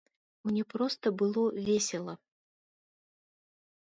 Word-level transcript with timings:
Мне 0.47 0.63
проста 0.73 1.11
было 1.19 1.43
весела. 1.67 2.15